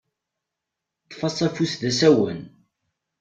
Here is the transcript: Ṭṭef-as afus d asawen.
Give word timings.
Ṭṭef-as 1.05 1.37
afus 1.47 1.73
d 1.81 1.83
asawen. 1.89 2.41